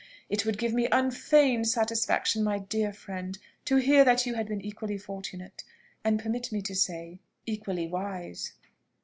[0.29, 4.59] It would give me unfeigned satisfaction, my dear friend, to hear that you had been
[4.59, 5.63] equally fortunate,
[6.03, 8.53] and, permit me to say, equally wise."